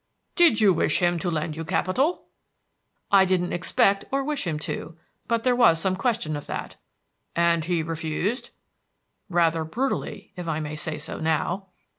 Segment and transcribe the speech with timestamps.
[0.35, 2.23] "Did you wish him to lend you capital?"
[3.11, 6.75] "I didn't expect or wish him to; but there was some question of that."
[7.35, 8.49] "And he refused?"
[9.29, 11.67] "Rather brutally, if I may say so now."